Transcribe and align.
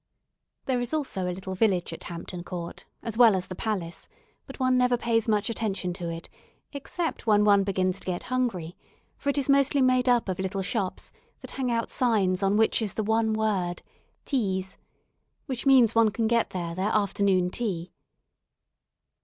There 0.65 0.81
is 0.81 0.95
also 0.95 1.29
a 1.29 1.31
little 1.31 1.53
village 1.53 1.93
at 1.93 2.05
Hampton 2.05 2.43
Court, 2.43 2.85
as 3.03 3.19
well 3.19 3.35
as 3.35 3.45
the 3.45 3.53
palace, 3.55 4.07
but 4.47 4.59
one 4.59 4.75
never 4.75 4.97
pays 4.97 5.27
much 5.27 5.47
attention 5.47 5.93
to 5.93 6.09
it, 6.09 6.27
except 6.73 7.27
when 7.27 7.43
one 7.45 7.63
begins 7.63 7.99
to 7.99 8.07
get 8.07 8.23
hungry, 8.23 8.75
for 9.15 9.29
it 9.29 9.37
is 9.37 9.47
mostly 9.47 9.79
made 9.79 10.09
up 10.09 10.27
of 10.27 10.39
little 10.39 10.63
shops, 10.63 11.11
that 11.41 11.51
hang 11.51 11.69
out 11.71 11.91
signs 11.91 12.41
on 12.41 12.57
which 12.57 12.81
is 12.81 12.95
the 12.95 13.03
one 13.03 13.33
word, 13.33 13.83
"Teas," 14.25 14.75
which 15.45 15.67
means 15.67 15.93
one 15.93 16.09
can 16.09 16.25
get 16.25 16.49
there 16.49 16.73
their 16.73 16.89
afternoon 16.91 17.51
tea. 17.51 17.91